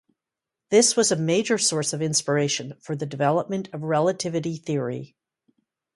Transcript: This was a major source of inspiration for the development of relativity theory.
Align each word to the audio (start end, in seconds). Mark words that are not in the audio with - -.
This 0.71 0.95
was 0.95 1.11
a 1.11 1.15
major 1.15 1.59
source 1.59 1.93
of 1.93 2.01
inspiration 2.01 2.75
for 2.81 2.95
the 2.95 3.05
development 3.05 3.69
of 3.71 3.83
relativity 3.83 4.57
theory. 4.57 5.15